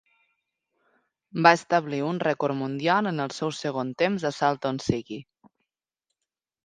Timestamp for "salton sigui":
4.39-5.21